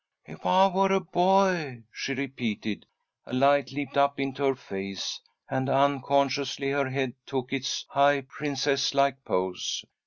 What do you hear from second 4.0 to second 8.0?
into her face, and unconsciously her head took its